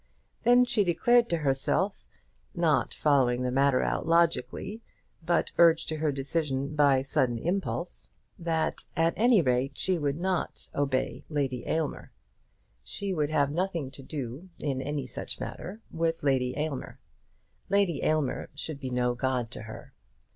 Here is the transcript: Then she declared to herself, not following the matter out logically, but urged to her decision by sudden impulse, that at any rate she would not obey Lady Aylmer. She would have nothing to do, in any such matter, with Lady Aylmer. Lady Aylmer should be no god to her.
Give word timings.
Then 0.41 0.65
she 0.65 0.83
declared 0.83 1.29
to 1.29 1.37
herself, 1.37 2.03
not 2.55 2.91
following 2.91 3.43
the 3.43 3.51
matter 3.51 3.83
out 3.83 4.07
logically, 4.07 4.81
but 5.23 5.51
urged 5.59 5.87
to 5.89 5.97
her 5.97 6.11
decision 6.11 6.75
by 6.75 7.03
sudden 7.03 7.37
impulse, 7.37 8.09
that 8.39 8.85
at 8.97 9.13
any 9.15 9.43
rate 9.43 9.77
she 9.77 9.99
would 9.99 10.19
not 10.19 10.69
obey 10.73 11.23
Lady 11.29 11.67
Aylmer. 11.67 12.11
She 12.83 13.13
would 13.13 13.29
have 13.29 13.51
nothing 13.51 13.91
to 13.91 14.01
do, 14.01 14.49
in 14.57 14.81
any 14.81 15.05
such 15.05 15.39
matter, 15.39 15.81
with 15.91 16.23
Lady 16.23 16.57
Aylmer. 16.57 16.99
Lady 17.69 18.03
Aylmer 18.03 18.49
should 18.55 18.79
be 18.79 18.89
no 18.89 19.13
god 19.13 19.51
to 19.51 19.61
her. 19.61 19.93